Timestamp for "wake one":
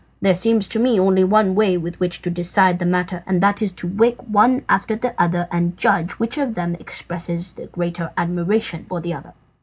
3.87-4.65